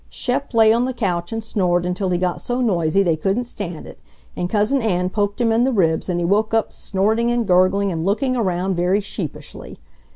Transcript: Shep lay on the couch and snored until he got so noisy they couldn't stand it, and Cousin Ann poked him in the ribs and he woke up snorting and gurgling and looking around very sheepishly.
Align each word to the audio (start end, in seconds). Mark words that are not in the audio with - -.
Shep 0.09 0.55
lay 0.55 0.73
on 0.73 0.85
the 0.85 0.95
couch 0.95 1.31
and 1.31 1.43
snored 1.43 1.85
until 1.85 2.09
he 2.09 2.17
got 2.17 2.41
so 2.41 2.59
noisy 2.59 3.03
they 3.03 3.15
couldn't 3.15 3.43
stand 3.43 3.85
it, 3.85 3.99
and 4.35 4.49
Cousin 4.49 4.81
Ann 4.81 5.11
poked 5.11 5.39
him 5.39 5.51
in 5.51 5.63
the 5.63 5.71
ribs 5.71 6.09
and 6.09 6.19
he 6.19 6.25
woke 6.25 6.55
up 6.55 6.73
snorting 6.73 7.29
and 7.29 7.45
gurgling 7.47 7.91
and 7.91 8.03
looking 8.03 8.35
around 8.35 8.73
very 8.73 8.99
sheepishly. 8.99 9.77